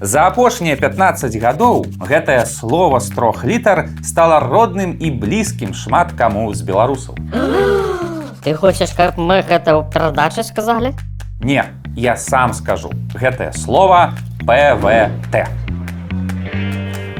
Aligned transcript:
За 0.00 0.26
апошнія 0.28 0.76
15 0.76 1.32
гадоў 1.40 1.86
гэтае 1.96 2.44
слово 2.44 3.00
з 3.00 3.08
трох 3.16 3.44
літар 3.48 3.88
стала 4.04 4.44
родным 4.44 4.92
і 4.92 5.08
блізкім 5.10 5.72
шмат 5.72 6.12
каму 6.12 6.52
з 6.52 6.60
беларусаў. 6.60 7.16
Ты 8.44 8.52
хочаш, 8.52 8.92
каб 8.92 9.16
мы 9.16 9.40
гэта 9.40 9.72
ў 9.72 9.88
перадачы 9.88 10.44
сказалі? 10.44 10.92
Не, 11.40 11.64
я 11.96 12.16
сам 12.20 12.52
скажу 12.52 12.92
гэтае 13.16 13.56
слово 13.56 14.12
ПВТ. 14.44 15.48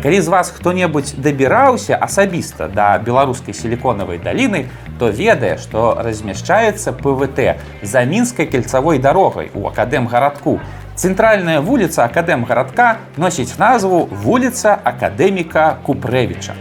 Калі 0.05 0.21
з 0.21 0.29
вас 0.29 0.53
хто-небудзь 0.53 1.17
дабіраўся 1.17 1.97
асабіста 1.97 2.69
да 2.69 3.01
беларускай 3.01 3.57
сіліконавай 3.57 4.21
даліны, 4.21 4.69
то 5.01 5.09
ведае, 5.09 5.57
што 5.57 5.97
размяшчаецца 5.97 6.93
ПВТ 6.93 7.57
за 7.83 8.05
мінскай 8.05 8.47
кельцавой 8.47 9.01
дарогай 9.01 9.49
у 9.57 9.65
акадэмгарадку, 9.67 10.61
Цэнтральная 10.97 11.61
вуліца 11.61 12.09
акадэм-гарадка 12.09 12.97
носіць 13.21 13.61
назву 13.61 14.09
вуліца 14.09 14.73
акадэміка 14.81 15.77
Купрэвіча. 15.85 16.57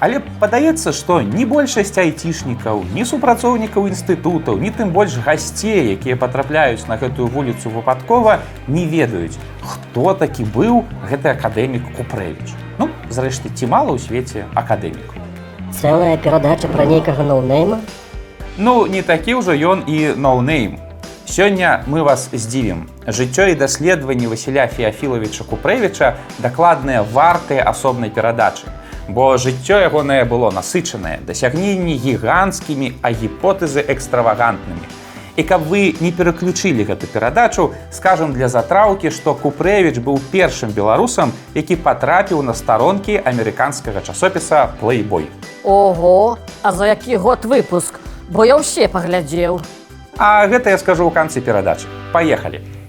Але 0.00 0.24
падаецца, 0.40 0.96
што 0.96 1.20
ні 1.20 1.44
большасць 1.44 2.00
айцішнікаў, 2.00 2.80
ні 2.96 3.04
супрацоўнікаў 3.04 3.90
інстытутаў, 3.92 4.56
ні 4.64 4.72
тым 4.72 4.96
больш 4.96 5.20
гасцей, 5.20 5.92
якія 5.92 6.16
патрапляюць 6.16 6.88
на 6.88 6.96
гэтую 6.96 7.28
вуліцу 7.28 7.68
выпадкова, 7.68 8.40
не 8.64 8.88
ведаюць, 8.88 9.36
хто 9.60 10.16
такі 10.16 10.48
быў 10.56 10.80
гэты 11.12 11.36
акадэмік 11.36 11.84
Купрэвіч. 12.00 12.56
Ну, 12.80 12.88
зрэшты, 13.12 13.52
ці 13.52 13.68
мала 13.68 13.92
ў 13.92 14.00
свеце 14.00 14.48
акадэміку. 14.56 15.20
Цэлая 15.76 16.16
перадача 16.16 16.64
пра 16.72 16.88
нейкага 16.88 17.28
ноунейма? 17.28 17.84
Ну, 18.56 18.86
не 18.88 19.04
такі 19.04 19.44
ўжо 19.44 19.52
ён 19.52 19.84
і 19.84 20.16
ноунейм. 20.16 20.80
Сёння 21.30 21.84
мы 21.86 22.02
вас 22.02 22.28
здзівім. 22.32 22.88
Жыццё 23.06 23.46
і 23.46 23.54
даследаванні 23.54 24.26
Васіля 24.26 24.66
Феафілавіча 24.66 25.44
Купрэвіча 25.46 26.18
дакладныя 26.42 27.06
вартыя 27.06 27.62
асобнай 27.70 28.10
перадачы. 28.10 28.66
Бо 29.06 29.38
жыццё 29.38 29.78
ягонае 29.78 30.26
было 30.26 30.50
насычанае, 30.50 31.22
дасягненні 31.22 31.94
гіганцкімі, 31.94 32.98
а 33.02 33.14
гіпотэзы 33.14 33.78
экстравагантнымі. 33.78 34.82
І 35.38 35.42
каб 35.46 35.70
вы 35.70 35.94
не 36.02 36.10
пераключылі 36.10 36.82
гэту 36.82 37.06
перадачу, 37.06 37.70
скажам 37.94 38.34
для 38.34 38.48
затраўкі, 38.50 39.14
што 39.14 39.38
Купрэвіч 39.38 40.02
быў 40.02 40.18
першым 40.34 40.74
беларусам, 40.74 41.30
які 41.54 41.76
патрапіў 41.76 42.42
на 42.42 42.58
старонкі 42.58 43.22
амерыканскага 43.22 44.02
часопіса 44.02 44.74
Плейбой. 44.80 45.30
Ого, 45.62 46.38
а 46.62 46.72
за 46.72 46.90
які 46.90 47.16
год 47.16 47.46
выпуск, 47.46 48.02
бо 48.26 48.42
я 48.42 48.58
ўсе 48.58 48.90
паглядзеў. 48.90 49.62
А 50.18 50.46
гэта 50.46 50.70
я 50.70 50.78
скажу 50.78 51.06
ў 51.06 51.14
канцы 51.14 51.40
перадачы. 51.40 51.86
Паехалі. 52.12 52.80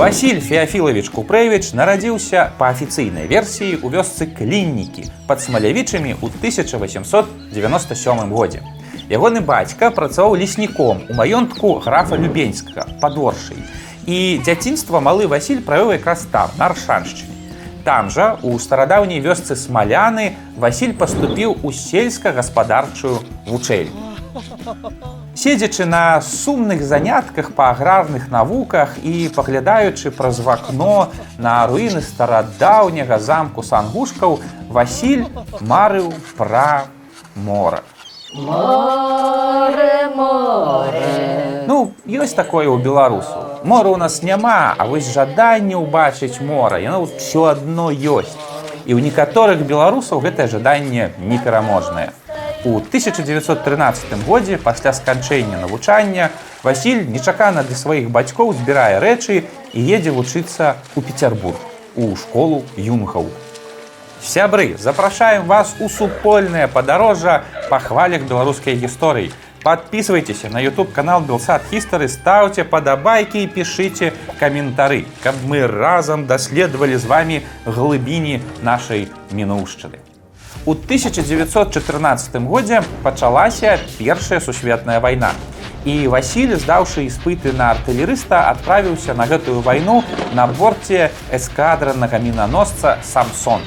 Васіль 0.00 0.40
Феафілавіч 0.40 1.12
Купрэвіч 1.12 1.76
нарадзіўся 1.76 2.56
па 2.56 2.72
афіцыйнай 2.72 3.28
версіі 3.28 3.76
ў 3.84 4.00
вёсцы 4.00 4.24
кліннікі 4.32 5.04
пад 5.28 5.44
смалявічамі 5.44 6.16
ў 6.16 6.26
1897 6.40 8.32
годзе. 8.32 8.64
Ягоны 9.10 9.40
бацька 9.42 9.90
працаваў 9.90 10.36
лесніком 10.38 11.02
у 11.10 11.14
маёнтку 11.18 11.82
графа 11.82 12.14
любеньскага 12.14 12.86
падоршай. 13.02 13.58
І 14.06 14.38
дзяцінства 14.46 15.00
малы 15.02 15.26
Васіль 15.26 15.66
правёў 15.66 15.98
якраз 15.98 16.22
там 16.30 16.54
на 16.56 16.70
аршаншчыне. 16.70 17.34
Там 17.82 18.10
жа 18.14 18.38
у 18.46 18.54
старадаўняй 18.62 19.18
вёсцы 19.18 19.58
смаляны 19.58 20.38
Васіль 20.54 20.94
паступіў 20.94 21.58
у 21.58 21.72
сельска-гаспадарчую 21.72 23.18
вучэльню. 23.50 24.14
Седзячы 25.34 25.90
на 25.90 26.22
сумных 26.22 26.86
занятках 26.86 27.50
па 27.58 27.74
аграрных 27.74 28.30
навуках 28.30 28.94
і 29.02 29.26
паглядаючы 29.34 30.14
праз 30.14 30.38
вакно 30.38 31.10
на 31.36 31.66
руіны 31.66 31.98
старадаўняга 31.98 33.18
замку 33.18 33.66
сангушкаў, 33.66 34.38
Васіль 34.70 35.26
марыў 35.58 36.14
пра 36.38 36.86
мора. 37.34 37.82
Море, 38.32 40.08
море. 40.14 41.64
Ну, 41.66 41.92
ёсць 42.06 42.34
такое 42.38 42.70
ў 42.70 42.78
беларусу. 42.78 43.34
Мора 43.66 43.90
ў 43.90 43.98
нас 43.98 44.22
няма, 44.22 44.70
а 44.78 44.86
вось 44.86 45.10
жаданне 45.10 45.74
ўбачыць 45.74 46.38
мора, 46.38 46.78
яно 46.78 47.10
ўсё 47.10 47.50
адно 47.50 47.90
ёсць. 47.90 48.38
І 48.86 48.94
ў 48.94 49.02
некаторых 49.02 49.66
беларусаў 49.66 50.22
гэтае 50.22 50.46
жаданне 50.46 51.10
непераможнае. 51.18 52.14
У 52.62 52.78
1913 52.78 54.14
годзе 54.22 54.62
пасля 54.62 54.94
сканчэння 54.94 55.58
навучання 55.66 56.30
Васіль 56.62 57.02
нечакана 57.10 57.66
для 57.66 57.74
сваіх 57.74 58.14
бацькоў 58.14 58.54
збірае 58.54 59.02
рэчы 59.02 59.42
і 59.74 59.80
едзе 59.80 60.14
вучыцца 60.14 60.78
ў 60.94 61.02
Петербург 61.02 61.58
у 61.98 62.14
школу 62.14 62.62
юнгаў. 62.78 63.26
Сябры, 64.22 64.76
запрашаем 64.78 65.46
вас 65.46 65.74
у 65.80 65.88
супольнае 65.88 66.68
падарожжа 66.68 67.44
па 67.70 67.78
хвалях 67.80 68.22
беларускай 68.28 68.76
гісторыі. 68.76 69.32
Подписывайтесь 69.62 70.42
на 70.44 70.60
YouTube 70.60 70.92
канал 70.92 71.20
Белсад 71.20 71.62
History, 71.70 72.08
ставьте 72.08 72.64
падабайкі 72.64 73.42
і 73.42 73.46
пішыце 73.46 74.12
каментары, 74.38 75.04
каб 75.22 75.34
мы 75.44 75.66
разам 75.66 76.26
даследавалі 76.26 76.96
з 76.96 77.04
вами 77.04 77.42
глыбіні 77.64 78.40
нашай 78.62 79.08
мінуўшчыны. 79.32 80.00
У 80.64 80.72
1914 80.72 82.36
годзе 82.44 82.82
пачалася 83.02 83.78
першая 83.98 84.40
сусветная 84.40 85.00
вайна. 85.00 85.32
І 85.84 86.08
Васіль, 86.08 86.56
здаўшы 86.60 87.08
іспыты 87.08 87.56
на 87.56 87.72
артылерыста, 87.72 88.52
адправіўся 88.52 89.14
на 89.14 89.24
гэтую 89.24 89.60
вайну 89.64 90.04
на 90.36 90.46
борце 90.46 91.10
эскадранага 91.32 92.18
мінаносца 92.20 92.98
Самсон. 93.02 93.64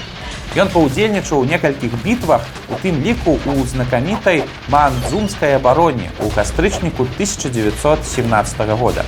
Ён 0.53 0.69
паўдзельнічаў 0.69 1.41
у 1.41 1.45
некалькіх 1.49 1.95
бітвах, 2.03 2.45
у 2.69 2.77
тым 2.77 3.01
ліку 3.01 3.39
ў 3.41 3.65
знакамітай 3.65 4.43
Мандзумскай 4.69 5.57
абароне 5.57 6.11
ў 6.21 6.29
кастрычніку 6.35 7.09
1917 7.17 8.77
года. 8.77 9.01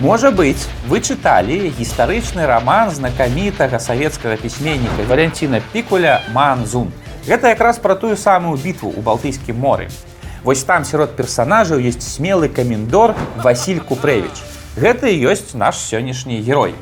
Можа 0.00 0.30
быць, 0.30 0.70
вы 0.86 1.02
чыталі 1.02 1.74
гістарычны 1.74 2.46
раман 2.46 2.88
знакамітага 2.94 3.82
савецкага 3.82 4.38
пісьменніка 4.38 5.02
Валянціна 5.10 5.60
Пікуля 5.72 6.22
Манзум. 6.32 6.92
Гэта 7.26 7.50
якраз 7.52 7.82
пра 7.82 7.98
тую 7.98 8.16
самую 8.16 8.56
бітву 8.56 8.94
ў 8.94 9.02
балтыйскім 9.02 9.58
моры. 9.58 9.90
Вось 10.46 10.62
там 10.62 10.86
сярод 10.86 11.18
персанажаў 11.18 11.82
ёсць 11.82 12.00
смелы 12.00 12.48
камендор 12.48 13.12
Васіль 13.42 13.82
Купрэвіч. 13.82 14.38
Гэта 14.78 15.10
і 15.10 15.18
ёсць 15.26 15.52
наш 15.52 15.82
сённяшні 15.82 16.40
герой. 16.46 16.78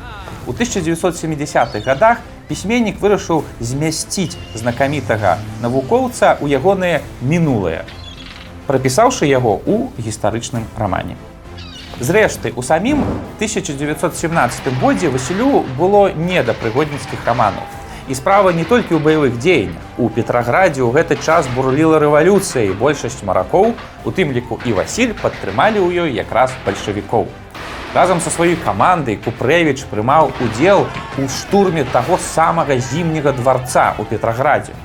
У 0.46 0.52
1970-х 0.52 1.80
годах 1.80 2.20
пісьменнік 2.48 3.00
вырашыў 3.02 3.44
змясціць 3.60 4.38
знакамітага 4.54 5.38
навукоўца 5.62 6.36
ў 6.38 6.58
ягоныя 6.58 7.02
мінулыя, 7.22 7.82
прапісаўшы 8.66 9.26
яго 9.26 9.58
ў 9.66 9.90
гістарычным 9.98 10.66
рамане. 10.78 11.16
Зрэшты, 11.98 12.52
у 12.54 12.62
самім 12.62 13.00
1917 13.40 14.80
годзе 14.80 15.08
Васілю 15.08 15.64
было 15.78 16.12
не 16.12 16.42
да 16.42 16.52
прыгодніцкіх 16.52 17.24
раманаў. 17.24 17.64
І 18.06 18.14
справа 18.14 18.52
не 18.52 18.62
толькі 18.68 18.94
ў 18.94 19.02
баявых 19.02 19.40
дзеяннях. 19.40 19.80
У 19.96 20.12
Петраградзе 20.12 20.84
ў 20.84 20.92
гэты 20.92 21.16
час 21.16 21.48
бурліла 21.56 21.98
рэвалюцыя 21.98 22.68
і 22.68 22.76
большасць 22.76 23.24
маракоў, 23.24 23.72
у 24.04 24.10
тым 24.12 24.30
ліку 24.36 24.60
і 24.68 24.76
Васіль 24.76 25.16
падтрымалі 25.16 25.80
ў 25.80 26.04
ёй 26.04 26.20
якраз 26.20 26.52
бальшавікоў. 26.68 27.26
Разам 27.96 28.20
са 28.20 28.28
сваёй 28.28 28.58
камандай 28.60 29.16
Купрэвіч 29.16 29.86
прымаў 29.88 30.28
удзел 30.44 30.82
у 31.16 31.28
штурме 31.32 31.80
таго 31.88 32.18
самага 32.20 32.76
зімняга 32.76 33.32
дварца 33.32 33.96
ў 33.96 34.04
Петраградзе. 34.04 34.76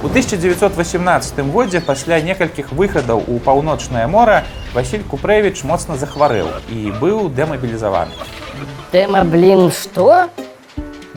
У 0.00 0.08
1918 0.08 1.44
годзе 1.52 1.84
пасля 1.84 2.22
некалькіх 2.24 2.72
выхадаў 2.72 3.20
у 3.28 3.36
паўночнае 3.44 4.06
мора 4.08 4.48
Васіль 4.72 5.04
Купрэвіч 5.04 5.60
моцна 5.68 6.00
захварэў 6.00 6.48
і 6.72 6.88
быў 7.04 7.28
дэмабілізаваны. 7.36 8.16
Тэма, 8.88 9.28
блин, 9.28 9.68
што? 9.68 10.32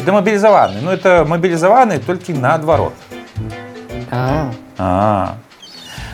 Дэмабілізаваны, 0.03 0.83
ну 0.83 0.91
это 0.91 1.23
мабілізаваны 1.23 2.03
толькі 2.03 2.35
наадварот. 2.35 2.91
А, 4.11 4.51
А. 4.77 5.39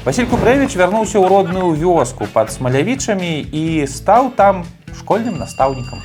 Васіль 0.05 0.29
Купрэвіч 0.29 0.77
вярнуўся 0.77 1.17
ў 1.17 1.25
родную 1.25 1.73
вёску 1.73 2.29
пад 2.29 2.53
смалявічамі 2.53 3.41
і 3.49 3.89
стаў 3.89 4.29
там 4.37 4.61
школьным 4.93 5.37
настаўнікам. 5.39 6.01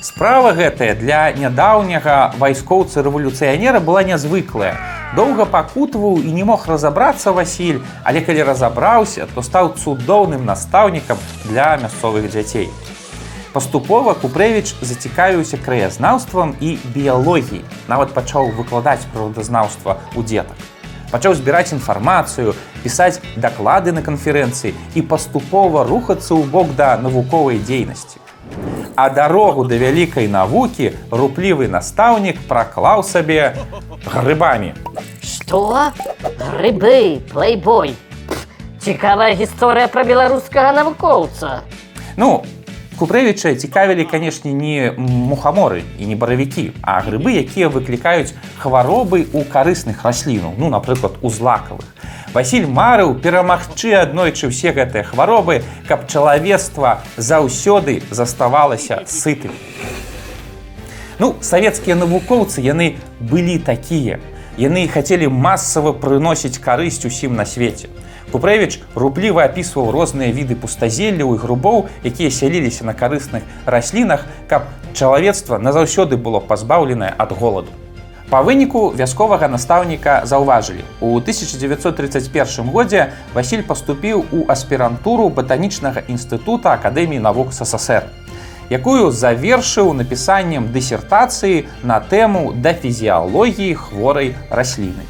Справа 0.00 0.52
гэтая 0.56 0.94
для 0.96 1.28
нядаўняга 1.36 2.32
вайскоўца 2.40 3.04
рэвалюцыянера 3.04 3.84
была 3.84 4.02
нязвыклая. 4.02 4.72
Доўга 5.14 5.44
пакутваў 5.44 6.22
і 6.24 6.32
не 6.32 6.44
мог 6.44 6.64
разабрацца 6.70 7.32
Васіль, 7.36 7.82
але 8.02 8.24
калі 8.24 8.48
разабраўся, 8.48 9.28
то 9.34 9.42
стаў 9.42 9.74
цудоўным 9.76 10.46
настаўнікам 10.48 11.18
для 11.44 11.76
мясцовых 11.76 12.30
дзяцей. 12.32 12.70
Паступова 13.52 14.14
Купрэвіч 14.14 14.78
зацікавіўся 14.80 15.58
краязнаўствам 15.58 16.54
і 16.60 16.78
біялогіяй, 16.94 17.64
нават 17.88 18.14
пачаў 18.14 18.54
выкладаць 18.56 19.04
прыродазнаўства 19.12 19.98
ў 20.16 20.22
дзетак. 20.24 20.79
Пачаў 21.10 21.34
збіраць 21.34 21.74
інфармацыю, 21.74 22.54
пісаць 22.82 23.18
даклады 23.34 23.90
на 23.92 24.02
канферэнцыі 24.02 24.74
і 24.94 25.00
паступова 25.02 25.82
рухацца 25.84 26.38
ў 26.38 26.46
бок 26.46 26.74
да 26.78 26.94
навуковай 27.02 27.58
дзейнасці. 27.58 28.22
А 28.94 29.10
дарогу 29.10 29.64
да 29.64 29.74
вялікай 29.74 30.28
навукі 30.28 30.92
руплівы 31.10 31.66
настаўнік 31.66 32.38
праклаў 32.46 33.02
сабе 33.02 33.56
грыбамі. 34.06 34.74
Што? 35.22 35.90
Грыбы, 36.38 37.20
плейбой. 37.32 37.96
Цікавая 38.78 39.34
гісторыя 39.34 39.88
пра 39.88 40.04
беларускага 40.04 40.72
навукоўца. 40.72 41.60
Ну, 42.16 42.44
Купрэвіча 43.00 43.54
цікавілі, 43.56 44.04
канешне, 44.04 44.52
не 44.52 44.92
мухаморы 44.92 45.88
і 45.96 46.04
не 46.04 46.16
баравікі, 46.20 46.76
а 46.84 47.00
грыбы, 47.00 47.32
якія 47.32 47.72
выклікаюць 47.72 48.36
хваробы 48.60 49.24
ў 49.24 49.48
карысных 49.48 50.04
раслінаў, 50.04 50.52
ну, 50.60 50.68
напрыклад, 50.68 51.16
у 51.24 51.32
злакавых. 51.32 51.80
Васіль 52.36 52.68
марыў 52.68 53.16
перамагчы 53.16 53.96
аднойчы 53.96 54.52
ўсе 54.52 54.76
гэтыя 54.76 55.08
хваробы, 55.08 55.64
каб 55.88 56.04
чалавецтва 56.12 57.00
заўсёды 57.16 58.04
заставалася 58.12 59.08
сытым. 59.08 59.56
Ну, 61.16 61.40
савецкія 61.40 61.96
навукоўцы 61.96 62.60
яны 62.60 63.00
былі 63.16 63.56
такія. 63.64 64.20
Яны 64.60 64.84
хацелі 64.92 65.32
масава 65.32 65.96
прыносіць 65.96 66.60
карысць 66.60 67.08
усім 67.08 67.32
на 67.32 67.48
свеце. 67.48 67.88
Купрэвіч 68.30 68.78
рубліва 68.94 69.42
апісваў 69.42 69.90
розныя 69.90 70.30
віды 70.30 70.54
пустазелляў 70.54 71.34
і 71.34 71.38
грубоў, 71.42 71.88
якія 72.06 72.30
сяліліся 72.30 72.86
на 72.86 72.94
карысных 72.94 73.42
раслінах, 73.66 74.26
каб 74.46 74.70
чалавецтва 74.94 75.58
назаўсёды 75.58 76.16
было 76.16 76.38
пазбаўленае 76.38 77.10
ад 77.18 77.34
голаду. 77.34 77.74
Па 78.30 78.42
выніку 78.46 78.94
вясковага 78.94 79.48
настаўніка 79.50 80.22
заўважылі. 80.24 80.86
У 81.00 81.18
1931 81.18 82.70
годзе 82.70 83.10
Васіль 83.34 83.66
паступіў 83.66 84.22
у 84.30 84.46
аспірантуру 84.46 85.28
батанічнага 85.34 86.06
інстытута 86.06 86.78
Акадэміі 86.78 87.18
навук 87.18 87.50
ССР, 87.50 88.06
якую 88.70 89.10
завершыў 89.10 89.90
напісаннем 89.98 90.70
дысертацыі 90.70 91.66
на 91.82 91.98
тэму 91.98 92.54
да 92.54 92.70
фізіялогіі 92.78 93.74
хворай 93.74 94.36
расліны. 94.46 95.02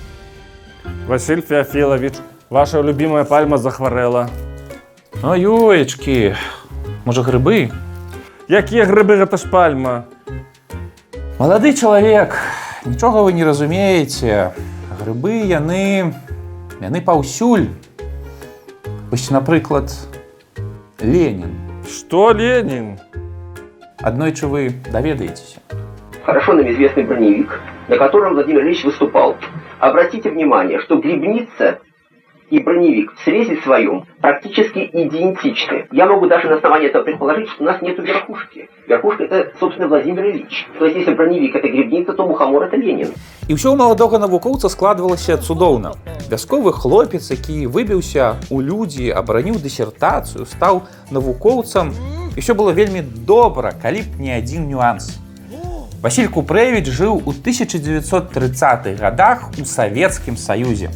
Василь 1.05 1.44
Феофилович, 1.44 2.14
ваша 2.50 2.82
любимая 2.82 3.25
пальма 3.25 3.56
захварэла. 3.56 4.29
Ну, 5.23 5.35
ёечкі, 5.35 6.35
можа 7.06 7.23
грыбы? 7.23 7.70
Якія 8.49 8.85
грыбы 8.85 9.17
гэта 9.17 9.38
ж 9.38 9.47
пальма? 9.50 10.06
Малады 11.38 11.73
чалавек, 11.73 12.35
нічога 12.85 13.23
вы 13.23 13.32
не 13.32 13.44
разумееце. 13.44 14.52
Грыбы 15.00 15.47
яны 15.47 16.12
яны 16.82 17.00
паўсюль. 17.00 17.70
Вось, 19.11 19.31
напрыклад, 19.31 19.91
Ленін. 21.00 21.55
Что, 21.87 22.32
Ленин? 22.32 22.99
Аднойчы 24.02 24.47
вы 24.47 24.75
даведаецеся. 24.93 25.61
хорошо 26.25 26.52
нам 26.52 26.70
известный 26.70 27.05
броневик, 27.05 27.61
на 27.88 27.97
котором 27.97 28.35
Владимир 28.35 28.62
Ильич 28.62 28.85
выступал. 28.85 29.37
Обратите 29.79 30.31
внимание, 30.31 30.79
что 30.81 30.97
грибница 30.97 31.81
и 32.50 32.58
броневик 32.58 33.14
в 33.14 33.25
срезе 33.25 33.56
своем 33.62 34.05
практически 34.20 34.91
идентичны. 34.93 35.87
Я 35.93 36.06
могу 36.06 36.26
даже 36.26 36.49
на 36.49 36.56
основании 36.56 36.88
этого 36.88 37.05
предположить, 37.05 37.49
что 37.49 37.62
у 37.62 37.67
нас 37.67 37.81
нет 37.81 37.99
верхушки. 37.99 38.69
Верхушка 38.88 39.25
это, 39.25 39.52
собственно, 39.58 39.88
Владимир 39.88 40.26
Ильич. 40.26 40.67
То 40.79 40.85
есть, 40.85 40.97
если 40.97 41.14
броневик 41.14 41.55
это 41.55 41.69
грибница, 41.69 42.12
то 42.12 42.26
мухомор 42.26 42.64
это 42.64 42.76
Ленин. 42.76 43.14
І 43.49 43.55
ўсё 43.55 43.75
ў 43.75 43.76
маладога 43.76 44.19
навукоўца 44.19 44.69
складвалася 44.70 45.38
цудоўна. 45.38 45.94
Вясковы 46.31 46.70
хлопец, 46.73 47.31
які 47.31 47.67
выбіўся 47.67 48.38
ў 48.47 48.62
людзі, 48.62 49.11
абараніў 49.11 49.58
дысертацыю, 49.58 50.47
стаў 50.47 50.87
навукоўцам. 51.11 51.91
І 52.35 52.38
ўсё 52.38 52.55
было 52.55 52.70
вельмі 52.70 53.02
добра, 53.02 53.75
калі 53.75 54.06
б 54.06 54.23
не 54.23 54.38
адзін 54.38 54.70
нюанс. 54.70 55.19
Васіль 56.02 56.31
Купрэвіч 56.32 56.88
жыў 56.88 57.20
у 57.26 57.32
1930-х 57.35 58.97
годах 58.97 59.50
у 59.58 59.64
Савецкім 59.64 60.37
Саюзе. 60.37 60.88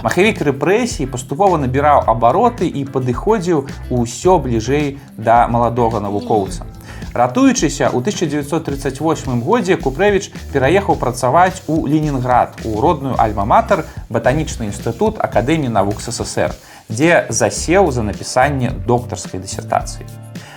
Махавік 0.00 0.38
рэпрэсій 0.40 1.04
паступова 1.12 1.58
набіраў 1.60 2.06
абароты 2.08 2.64
і 2.64 2.88
падыходзіў 2.88 3.66
усё 3.92 4.38
бліжэй 4.40 4.96
да 5.20 5.44
маладога 5.44 6.00
навукоўца. 6.00 6.64
Ратуючыся, 7.12 7.90
у 7.92 8.00
1938 8.00 9.42
годзе 9.44 9.76
Купрэвіч 9.76 10.32
пераехаў 10.54 10.96
працаваць 10.96 11.60
у 11.66 11.84
Ленінград 11.84 12.56
у 12.64 12.80
родную 12.80 13.12
альма-матар 13.20 13.84
батанічны 14.08 14.72
інстытут 14.72 15.20
Акадэміі 15.20 15.68
навук 15.68 16.00
ССР, 16.00 16.56
дзе 16.88 17.26
засеў 17.28 17.92
за 17.92 18.00
напісанне 18.00 18.72
доктарскай 18.88 19.36
дысертацыі. 19.36 20.08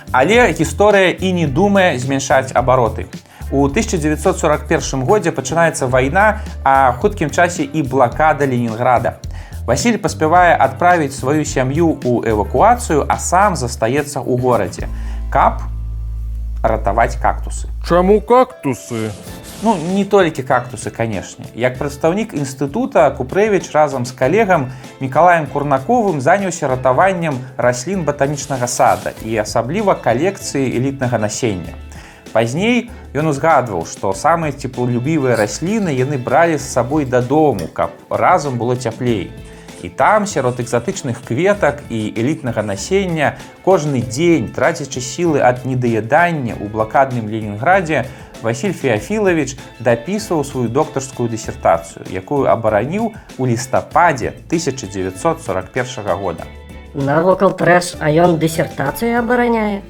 Але 0.08 0.56
гісторыя 0.56 1.12
і 1.12 1.32
не 1.36 1.46
думае 1.46 1.98
змяншаць 1.98 2.56
абароты. 2.56 3.12
У 3.52 3.68
1941 3.68 5.04
годзе 5.04 5.36
пачынаецца 5.36 5.86
вайна, 5.86 6.40
а 6.64 6.96
хуткім 6.96 7.28
часе 7.28 7.68
і 7.68 7.82
блакада 7.82 8.46
Ленінграда. 8.46 9.20
Васіль 9.66 9.96
паспявае 9.96 10.52
адправіць 10.60 11.16
сваю 11.16 11.44
сям'ю 11.48 11.96
ў 11.96 12.28
эвакуацыю, 12.28 13.06
а 13.08 13.16
сам 13.16 13.56
застаецца 13.56 14.20
ў 14.20 14.36
горадзе, 14.36 14.88
каб 15.32 15.64
ратаваць 16.60 17.16
кактусы. 17.16 17.72
Чаму 17.88 18.20
кактусы? 18.20 19.08
Ну, 19.64 19.76
не 19.96 20.04
толькі 20.04 20.44
кактусы, 20.44 20.90
канешне. 20.92 21.48
Як 21.56 21.78
прадстаўнік 21.78 22.34
інстытута 22.36 23.08
Купрэвіч 23.16 23.72
разам 23.72 24.04
з 24.04 24.12
калегам 24.12 24.68
Мікалаем 25.00 25.46
Курнаковым 25.46 26.20
заняўся 26.20 26.68
ратаваннем 26.68 27.40
раслін 27.56 28.04
батанічнага 28.04 28.68
сада 28.68 29.16
і 29.24 29.32
асабліва 29.40 29.96
калекцыі 29.96 30.68
элітнага 30.76 31.16
насення. 31.16 31.72
Пазней 32.36 32.90
ён 33.16 33.32
узгадваў, 33.32 33.88
што 33.88 34.12
самыя 34.12 34.52
цеплолюбівыя 34.52 35.40
расліны 35.40 35.96
яны 35.96 36.20
бралі 36.20 36.60
з 36.60 36.68
сабой 36.68 37.08
дадому, 37.08 37.72
каб 37.72 37.96
разам 38.10 38.60
было 38.60 38.76
цяплей. 38.76 39.32
І 39.84 39.90
там 39.90 40.24
сярод 40.24 40.60
экзатычных 40.64 41.20
кветак 41.28 41.84
і 41.92 42.08
элітнага 42.16 42.62
насення 42.64 43.36
кожны 43.60 44.00
дзень, 44.00 44.48
трацячы 44.48 45.04
сілы 45.04 45.44
ад 45.44 45.68
недаядання 45.68 46.56
ў 46.56 46.72
блакадным 46.72 47.28
Ленінградзе, 47.28 48.08
Васіль 48.40 48.72
Феофілович 48.72 49.60
дапісваў 49.84 50.40
сваю 50.40 50.72
доктарскую 50.72 51.28
дысертацыю, 51.28 52.08
якую 52.08 52.48
абараніў 52.48 53.12
у 53.36 53.44
лістападзе 53.44 54.32
1941 54.48 56.16
года. 56.16 56.48
Навокал 56.96 57.52
трэш, 57.52 58.00
а 58.00 58.08
ён 58.08 58.40
дысертацыю 58.40 59.20
абараняе. 59.20 59.84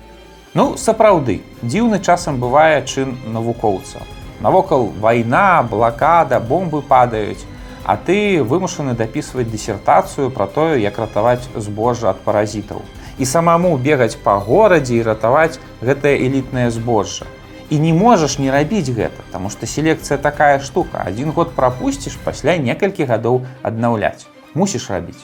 Ну, 0.58 0.74
сапраўды, 0.74 1.46
дзіўны 1.62 2.02
часам 2.02 2.42
бывае 2.42 2.82
чын 2.82 3.14
навукоўца. 3.30 4.02
Навокал 4.42 4.90
вайна, 4.98 5.62
блакада, 5.62 6.42
бомбы 6.42 6.82
падаюць, 6.82 7.46
а 7.84 7.96
ты 7.96 8.42
вымушаны 8.42 8.96
дапісваць 8.96 9.46
дысертацыю 9.52 10.30
пра 10.32 10.46
тое, 10.46 10.80
як 10.80 10.98
ратаваць 10.98 11.44
збожжа 11.54 12.10
ад 12.16 12.24
паразітаў. 12.24 12.80
І 13.18 13.24
самаму 13.28 13.76
бегаць 13.76 14.16
па 14.24 14.38
горадзе 14.40 14.96
і 14.96 15.06
ратаваць 15.06 15.60
гэтае 15.84 16.16
элітнае 16.26 16.70
збожжа. 16.72 17.28
І 17.70 17.78
не 17.78 17.92
можаш 17.92 18.38
не 18.38 18.50
рабіць 18.50 18.90
гэта, 18.90 19.20
таму 19.32 19.50
што 19.52 19.66
селекцыя 19.66 20.18
такая 20.18 20.58
штука. 20.60 21.04
Адзін 21.06 21.30
год 21.36 21.52
прапусціш 21.52 22.16
пасля 22.24 22.56
некалькі 22.56 23.04
гадоў 23.04 23.44
аднаўляць. 23.62 24.26
Мусіш 24.54 24.90
рабіць. 24.90 25.22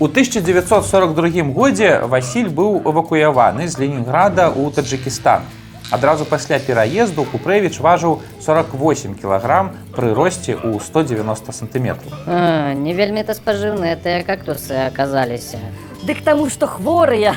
У 0.00 0.08
1942 0.08 1.52
годзе 1.52 2.00
Васіль 2.08 2.48
быў 2.48 2.80
эвакуяваны 2.88 3.68
з 3.68 3.78
Ленінграда 3.78 4.48
ў 4.48 4.72
Таджикістан. 4.72 5.44
Адразу 5.90 6.24
пасля 6.24 6.58
пераезду 6.62 7.24
Купрэвіч 7.26 7.82
важыў 7.82 8.22
48 8.38 9.18
кілаграм 9.18 9.74
пры 9.90 10.14
росце 10.14 10.54
ў 10.54 10.78
190 10.78 11.50
сантыметраў. 11.50 12.14
А, 12.30 12.74
не 12.74 12.94
вельмі 12.94 13.26
то 13.26 13.34
спажыўныя 13.34 13.98
тыя 13.98 14.22
кактусы 14.22 14.86
аказаліся. 14.86 15.58
Дык 16.06 16.22
таму, 16.22 16.48
што 16.48 16.70
хворыя. 16.70 17.34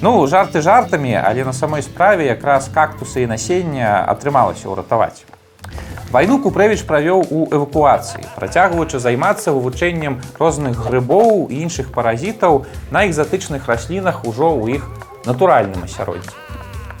Ну, 0.00 0.26
жарты 0.28 0.60
жартамі, 0.60 1.16
але 1.16 1.42
на 1.44 1.52
самой 1.52 1.82
справе 1.82 2.26
якраз 2.26 2.68
кактусы 2.68 3.24
і 3.24 3.32
насення 3.32 4.04
атрымалася 4.06 4.68
ўратаваць. 4.68 5.24
Вайну 6.12 6.38
Купрэвіч 6.38 6.86
правёў 6.86 7.26
у 7.34 7.50
эвакуацыі, 7.50 8.22
працягваючы 8.38 9.02
займацца 9.02 9.50
вывучэннем 9.50 10.22
розных 10.38 10.86
грыбоў 10.86 11.50
і 11.50 11.66
іншых 11.66 11.90
паразітаў 11.90 12.62
на 12.94 13.08
экзатычных 13.10 13.66
раслінах 13.66 14.22
ужо 14.22 14.54
ў 14.54 14.78
іх 14.78 14.86
натуральным 15.26 15.82
асяроддзі. 15.82 16.45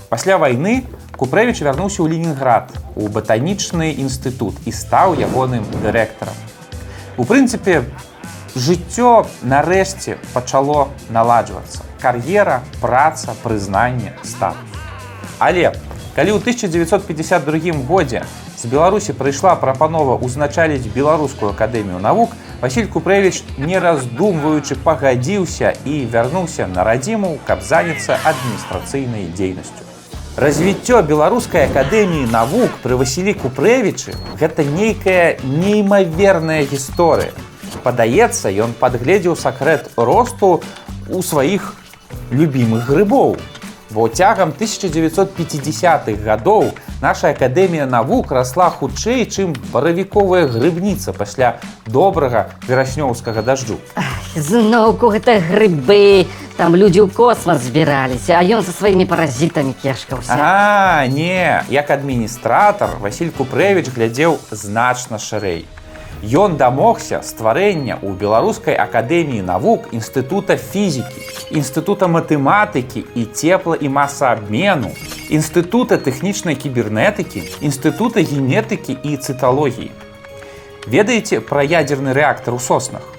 Пасля 0.08 0.38
вайны 0.38 0.84
Купрэвіч 1.18 1.64
вярнуўся 1.66 2.04
ў 2.04 2.14
Ленінград 2.14 2.70
у 2.94 3.08
батанічны 3.10 3.96
інстытут 3.98 4.54
і 4.68 4.70
стаў 4.70 5.16
ягоным 5.18 5.64
дырэктарам. 5.82 6.36
У 7.16 7.24
прынцыпе, 7.24 7.82
жыццё 8.54 9.26
нарэшце 9.42 10.20
пачало 10.30 10.92
наладжвацца. 11.10 11.82
Кар'ера, 11.98 12.62
праца, 12.78 13.34
прызнанне, 13.42 14.12
статус. 14.22 14.62
Але 15.40 15.74
калі 16.14 16.36
ў 16.36 16.40
1952 16.44 17.74
годзе 17.88 18.22
з 18.54 18.70
Беларусі 18.70 19.16
прыйшла 19.16 19.56
прапанова 19.58 20.20
ўзначаліць 20.22 20.86
беларускую 20.92 21.50
акадэмію 21.50 21.98
навук, 21.98 22.30
Васіль 22.60 22.86
Купрэвіч, 22.86 23.42
не 23.58 23.82
раздумваючы 23.82 24.78
пагадзіўся 24.86 25.74
і 25.84 26.06
вярнуўся 26.08 26.70
на 26.70 26.86
радзіму, 26.86 27.36
каб 27.44 27.60
заняцца 27.60 28.16
адміністрацыйнай 28.22 29.28
дзейнасцю. 29.34 29.95
Развіццё 30.36 31.00
беларускай 31.00 31.64
акадэміі 31.64 32.28
навук 32.28 32.74
пры 32.84 32.96
Васілі 33.00 33.32
Купрэвічы 33.40 34.12
гэта 34.36 34.68
нейкая 34.68 35.40
неймаверная 35.40 36.68
гісторыя. 36.68 37.32
Падаецца, 37.80 38.52
ён 38.52 38.76
падгледзеў 38.76 39.32
сакрэт 39.32 39.96
росту 39.96 40.60
у 41.08 41.22
сваіх 41.24 41.72
любімых 42.28 42.84
грыбоў. 42.84 43.40
Бо 43.96 44.08
цягам 44.12 44.52
1950-х 44.52 46.20
гадоў 46.20 46.68
наша 47.00 47.32
акадэмія 47.32 47.88
навук 47.88 48.28
расла 48.36 48.68
хутчэй, 48.68 49.24
чым 49.24 49.56
баравіковая 49.72 50.44
грыбніца 50.52 51.16
пасля 51.16 51.64
добрага 51.88 52.52
вераснёўскага 52.68 53.40
дажджу. 53.40 53.80
Зноўку 54.36 55.08
гэта 55.16 55.40
грыбы, 55.40 56.28
там 56.56 56.76
людзі 56.76 57.04
ў 57.04 57.12
космас 57.12 57.68
збіраліся, 57.68 58.40
а 58.40 58.42
ён 58.42 58.64
са 58.64 58.72
сваімі 58.72 59.04
паразітамі 59.04 59.76
кешкаўся. 59.76 60.32
А, 60.32 61.06
не, 61.06 61.62
як 61.68 61.90
адміністратар 61.92 62.96
Васіль 63.00 63.30
Купрэвіч 63.30 63.92
глядзеў 63.92 64.40
значна 64.50 65.20
шырэй. 65.20 65.68
Ён 66.24 66.56
дамогся 66.56 67.20
стварэння 67.20 68.00
ў 68.00 68.16
беларускай 68.16 68.72
акадэміі 68.72 69.44
навук 69.44 69.92
інстытута 69.92 70.56
фізікі, 70.56 71.20
інстытута 71.52 72.08
матэматыкі 72.08 73.04
і 73.14 73.28
цепла 73.36 73.76
і 73.76 73.92
масаабмену, 73.92 74.96
інстытута 75.28 76.00
тэхнічнай 76.00 76.56
кібернетыкі, 76.56 77.44
інстытута 77.60 78.24
генетыкі 78.24 78.96
і 78.96 79.20
цыталогіі. 79.20 79.92
Ведаеце 80.88 81.44
пра 81.44 81.60
ядзерны 81.68 82.16
рэактар 82.16 82.56
у 82.56 82.58
соснах. 82.58 83.15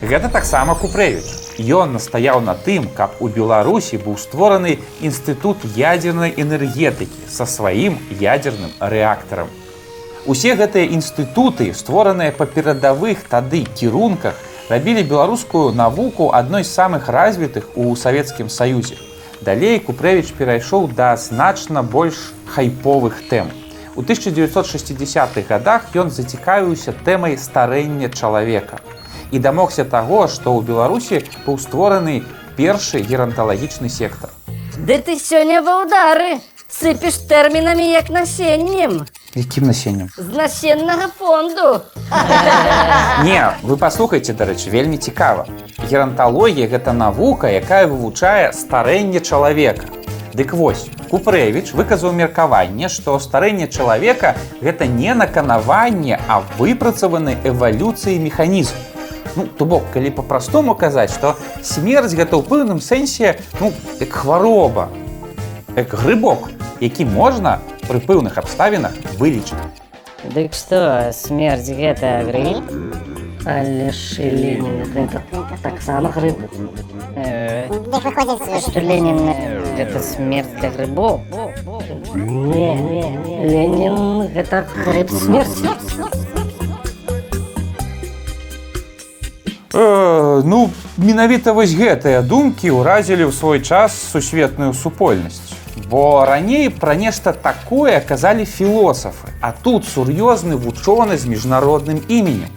Гэта 0.00 0.28
таксама 0.30 0.76
Купрэвіч. 0.78 1.58
Ён 1.74 1.98
настаяў 1.98 2.38
на 2.40 2.54
тым, 2.54 2.86
каб 2.86 3.18
у 3.18 3.26
Беларусі 3.26 3.98
быў 3.98 4.14
створаны 4.14 4.78
інстытут 5.02 5.64
ядзернай 5.74 6.30
энергетыкі 6.38 7.26
са 7.26 7.42
сваім 7.42 7.98
ядзерным 8.14 8.70
рэактарам. 8.78 9.50
Усе 10.22 10.54
гэтыя 10.54 10.86
інстытуты, 10.94 11.74
створаныя 11.74 12.30
па 12.30 12.46
перадавых 12.46 13.26
тады 13.26 13.64
кірунках, 13.74 14.38
рабілі 14.70 15.02
беларускую 15.02 15.72
навуку 15.74 16.30
адной 16.30 16.62
з 16.62 16.70
самых 16.70 17.10
развітых 17.10 17.66
у 17.74 17.96
савецкім 17.96 18.46
саюзе. 18.48 18.94
Далей 19.42 19.82
Купрэвіч 19.82 20.30
перайшоў 20.38 20.94
да 20.94 21.16
значна 21.16 21.82
больш 21.82 22.30
хайповых 22.46 23.18
тэм. 23.26 23.50
У 23.98 24.06
1960-х 24.06 25.42
годах 25.50 25.90
ён 25.98 26.14
зацікавіўся 26.14 26.94
тэмай 27.02 27.34
старэння 27.34 28.14
чалавека 28.14 28.78
і 29.30 29.38
дамогся 29.38 29.84
таго, 29.84 30.28
што 30.28 30.50
ў 30.56 30.64
Беларусі 30.64 31.22
быў 31.46 31.58
створаны 31.58 32.22
першы 32.56 33.00
геранталагічны 33.02 33.88
сектар. 33.88 34.30
Ды 34.78 34.98
ты 35.02 35.18
сёння 35.18 35.62
ва 35.62 35.84
ўдары, 35.84 36.38
сыпеш 36.70 37.26
тэрмінамі 37.28 37.90
як 37.90 38.10
насеннем 38.10 39.06
Якім 39.34 39.66
насеннем? 39.66 40.08
з 40.16 40.28
насеннага 40.36 41.08
фонду. 41.18 41.82
Не, 43.24 43.52
вы 43.62 43.76
паслухайце, 43.76 44.32
дарэчы, 44.32 44.70
вельмі 44.70 44.98
цікава. 44.98 45.46
Геранталогія 45.90 46.66
гэта 46.68 46.92
навука, 46.92 47.48
якая 47.50 47.86
вывучае 47.86 48.52
старэнне 48.52 49.20
чалавека. 49.20 49.86
Дык 50.34 50.52
вось, 50.52 50.86
Купрэвіч 51.10 51.72
выказаў 51.72 52.12
меркаванне, 52.12 52.88
што 52.88 53.18
старэнне 53.18 53.66
чалавека 53.68 54.36
гэта 54.60 54.86
не 54.86 55.14
наканаванне, 55.14 56.20
а 56.28 56.42
выпрацаваны 56.58 57.36
эвалюцыі 57.44 58.18
механізм. 58.20 58.76
Ну, 59.36 59.46
то 59.46 59.64
бок, 59.64 59.84
калі 59.92 60.10
па-простому 60.10 60.74
казаць, 60.74 61.12
што 61.14 61.36
смерць 61.62 62.14
гэта 62.14 62.38
ў 62.38 62.42
пэўным 62.46 62.80
сэнсе 62.80 63.38
ну, 63.60 63.72
як 64.00 64.12
хвароба, 64.12 64.88
як 65.76 65.94
грыбок, 65.94 66.50
які 66.80 67.04
можна 67.04 67.58
пры 67.88 68.00
пэўных 68.00 68.38
абставінах 68.38 68.92
вылічыць. 69.18 69.58
Дык 70.34 70.54
што, 70.54 71.10
смерць 71.14 71.70
гэта 71.70 72.26
грыб? 72.26 72.64
Але 73.46 73.90
ж 73.92 74.18
Ленін 74.18 74.82
гэта 74.92 75.22
таксама 75.62 76.10
грыб. 76.10 76.36
Э, 77.16 77.64
Што 78.60 78.80
Ленін 78.80 79.30
э, 79.30 79.62
гэта 79.78 80.02
смерць 80.04 80.52
для 80.60 80.68
грыбоў? 80.74 81.22
Не, 82.14 82.76
Ленін 83.46 84.28
гэта 84.34 84.66
грыб 84.84 85.08
смерці. 85.08 85.72
Э, 89.74 90.42
ну, 90.44 90.70
менавіта 90.96 91.52
вось 91.52 91.76
гэтыя 91.76 92.22
думкі 92.24 92.72
ўразілі 92.72 93.28
ў 93.28 93.32
свой 93.36 93.60
час 93.60 93.92
сусветную 93.92 94.72
супольнасць. 94.72 95.52
Бо 95.92 96.24
раней 96.24 96.72
пра 96.72 96.96
нешта 96.96 97.36
такое 97.36 98.00
казалі 98.00 98.48
філосафы, 98.48 99.28
а 99.44 99.52
тут 99.52 99.84
сур'ёзны 99.84 100.56
вучоны 100.56 101.20
з 101.20 101.28
міжнародным 101.28 102.00
іменем. 102.08 102.48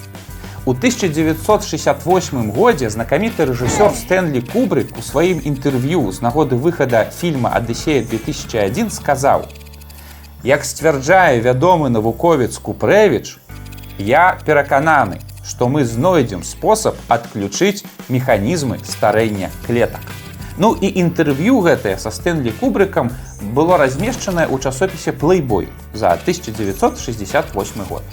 У 0.63 0.71
1968 0.71 2.51
годзе 2.51 2.89
знакаміты 2.89 3.43
рэжысёр 3.43 3.91
Стэнлі 3.91 4.39
Кубрык 4.47 4.95
у 4.95 5.01
сваім 5.03 5.43
інтэрв'ю 5.43 6.11
з 6.11 6.21
нагоды 6.21 6.55
выхада 6.55 7.11
фільма 7.11 7.51
Адысея 7.51 8.07
2001 8.07 8.89
сказаў: 8.89 9.51
«Як 10.43 10.63
сцвярджае 10.63 11.41
вядомы 11.41 11.89
навуковец 11.89 12.55
Купрэвіч, 12.55 13.35
я 13.99 14.39
перакананы, 14.45 15.19
што 15.51 15.67
мы 15.67 15.83
знойдзем 15.83 16.47
спосаб 16.47 16.95
адключыць 17.11 17.83
механізмы 18.07 18.79
старэння 18.87 19.51
клетак. 19.67 19.99
Ну 20.57 20.71
і 20.79 20.87
інтэрв'ю 21.03 21.59
гэтае 21.67 21.97
са 21.99 22.11
Стэнлі 22.11 22.55
Кубрыкам 22.59 23.11
было 23.51 23.75
размешчанае 23.75 24.47
ў 24.47 24.63
часопісе 24.63 25.11
Playboy 25.11 25.67
за 25.93 26.15
1968 26.15 27.83
год. 27.89 28.03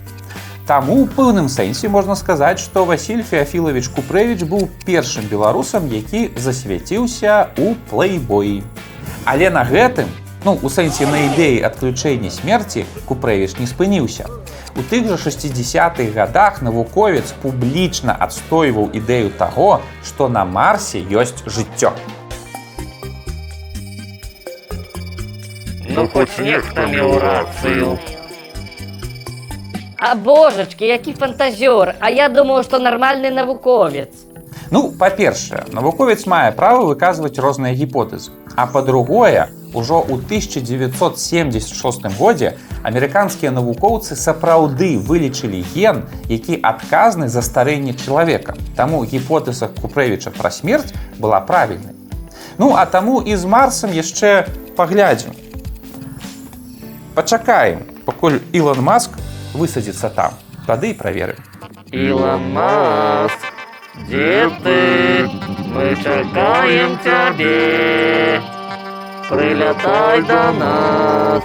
Таму 0.66 0.98
у 1.02 1.06
пэўным 1.06 1.48
сэнсе 1.48 1.88
можна 1.88 2.14
сказаць, 2.14 2.58
што 2.60 2.84
Васіль 2.84 3.22
Феафілович 3.22 3.88
Купрэвіч 3.88 4.44
быў 4.44 4.66
першым 4.84 5.24
беларусам, 5.30 5.86
які 5.88 6.28
засвяціўся 6.36 7.54
ў 7.56 7.72
плейбоі. 7.88 8.60
Але 9.24 9.48
на 9.48 9.64
гэтым, 9.64 10.10
ну 10.44 10.58
у 10.60 10.68
сэнсе 10.68 11.08
на 11.08 11.24
ідэі 11.32 11.64
адключэння 11.64 12.28
смерці 12.30 12.84
Купрэвіч 13.08 13.56
не 13.62 13.66
спыніўся. 13.70 14.28
У 14.78 14.82
тых 14.82 15.08
жа 15.08 15.16
60-х 15.16 16.12
годах 16.14 16.62
навуковец 16.62 17.34
публічна 17.42 18.14
адстойваў 18.14 18.92
ідэю 18.94 19.32
таго, 19.34 19.82
што 20.06 20.28
на 20.30 20.44
марсе 20.44 21.02
ёсць 21.02 21.42
жыццё. 21.50 21.90
Ну 25.90 26.06
хоць 26.14 26.38
нехта 26.38 26.86
меў 26.86 27.18
рацыю. 27.18 27.98
А 29.98 30.14
божачкі, 30.14 30.86
які 30.86 31.12
фантазёр, 31.12 31.96
а 31.98 32.10
я 32.10 32.28
думаю, 32.28 32.62
што 32.62 32.78
нармальны 32.78 33.34
навуковец. 33.34 34.14
Ну, 34.70 34.92
па-першае, 34.94 35.64
навуковец 35.72 36.22
мае 36.26 36.52
права 36.52 36.86
выказваць 36.86 37.34
розныя 37.34 37.74
гіпотэзы. 37.74 38.30
А 38.54 38.70
па-другое, 38.70 39.48
ужо 39.74 40.00
ў 40.00 40.20
1976 40.24 42.06
годзе 42.18 42.56
амерыканскія 42.82 43.50
навукоўцы 43.50 44.16
сапраўды 44.16 44.98
вылічылі 44.98 45.64
ген, 45.74 46.04
які 46.28 46.58
адказны 46.62 47.28
за 47.28 47.42
старэнне 47.42 47.94
чалавека. 47.94 48.56
Таму 48.76 49.04
гіпотэза 49.04 49.68
Купрэвіча 49.68 50.30
пра 50.30 50.50
смерць 50.50 50.94
была 51.18 51.40
правільнай. 51.40 51.94
Ну, 52.58 52.74
а 52.74 52.86
таму 52.86 53.22
і 53.22 53.36
з 53.36 53.44
марсам 53.44 53.92
яшчэ 53.92 54.46
паглядзім. 54.76 55.30
Пачакаем, 57.14 57.86
пакуль 58.06 58.38
Ілон 58.52 58.82
Маск 58.82 59.10
высадзіцца 59.54 60.10
там. 60.10 60.32
Тады 60.66 60.90
і 60.90 60.94
праверым. 60.94 61.38
Илон 61.92 62.52
Маск, 62.52 63.38
где 64.04 64.50
ты? 64.62 65.30
Мы 65.72 65.96
чакаем 66.02 66.98
тебе. 66.98 68.57
Прилетай 69.28 70.22
до 70.22 70.52
нас. 70.58 71.42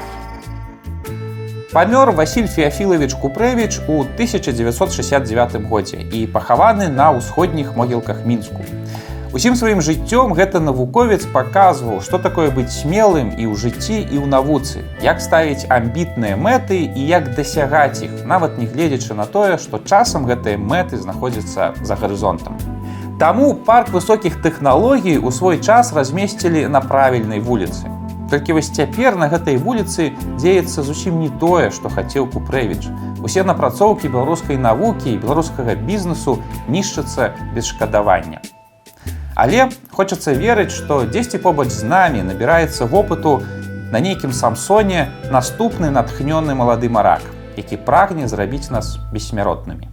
Памёр 1.73 2.11
Васіль 2.11 2.47
Феафілович 2.47 3.13
Купрэвіч 3.13 3.81
у 3.87 4.01
1969 4.01 5.67
годзе 5.67 5.97
і 5.97 6.27
пахаваны 6.27 6.87
на 6.87 7.11
ўсходніх 7.11 7.75
могілках 7.75 8.25
мінску. 8.25 8.63
Усім 9.33 9.55
сваім 9.55 9.81
жыццём 9.81 10.31
гэта 10.31 10.61
навуковец 10.63 11.25
паказваў, 11.25 11.99
што 11.99 12.19
такое 12.19 12.51
быць 12.55 12.71
смелым 12.71 13.35
і 13.35 13.51
ў 13.51 13.57
жыцці 13.59 13.99
і 13.99 14.15
ў 14.15 14.25
навуцы, 14.31 14.87
як 15.03 15.19
ставіць 15.19 15.67
амбітныя 15.67 16.39
мэты 16.39 16.87
і 16.87 17.01
як 17.03 17.35
дасягаць 17.35 17.99
іх, 17.99 18.23
нават 18.23 18.55
не 18.61 18.65
гледзячы 18.65 19.11
на 19.11 19.25
тое, 19.25 19.57
што 19.57 19.83
часам 19.83 20.23
гэтыя 20.23 20.55
мэты 20.55 20.95
знаходзяцца 20.95 21.73
за 21.83 21.95
гарызонтам. 21.99 22.72
Таму 23.23 23.53
парк 23.55 23.87
высокіх 23.95 24.41
тэхналогій 24.43 25.15
у 25.17 25.31
свой 25.31 25.55
час 25.55 25.93
размесцілі 25.95 26.67
на 26.67 26.81
правільнай 26.83 27.39
вуліцы. 27.39 27.87
Толькі 28.27 28.59
вось 28.59 28.67
цяпер 28.67 29.15
на 29.15 29.29
гэтай 29.31 29.55
вуліцы 29.55 30.11
дзеецца 30.35 30.83
зусім 30.83 31.23
не 31.23 31.29
тое, 31.39 31.71
што 31.71 31.87
хацеў 31.87 32.27
Купрэвіч. 32.27 32.91
Усе 33.23 33.47
напрацоўкі 33.47 34.11
беларускай 34.11 34.59
навукі 34.59 35.15
і 35.15 35.21
беларускага 35.23 35.75
бізнесу 35.79 36.35
нішчацца 36.67 37.31
без 37.55 37.71
шкадавання. 37.71 38.43
Але 39.39 39.71
хочацца 39.95 40.35
верыць, 40.35 40.75
што 40.75 41.07
дзесьці 41.07 41.39
побач 41.39 41.71
з 41.71 41.87
намі 41.87 42.27
набіраецца 42.27 42.91
вопыту 42.91 43.39
на 43.95 44.03
нейкім 44.03 44.35
самсоне 44.35 45.07
наступны 45.31 45.95
натхнёны 45.95 46.59
малады 46.59 46.91
марак, 46.91 47.23
які 47.55 47.79
прагне 47.87 48.27
зрабіць 48.27 48.67
нас 48.67 48.99
бессмяротнымі. 49.15 49.92